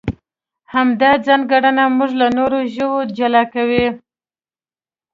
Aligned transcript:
همدا 0.73 1.11
ځانګړنه 1.27 1.83
موږ 1.97 2.11
له 2.21 2.27
نورو 2.37 2.59
ژوو 2.73 2.99
جلا 3.17 3.43
کوي. 3.53 3.85